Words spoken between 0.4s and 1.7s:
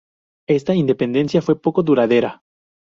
Esta independencia fue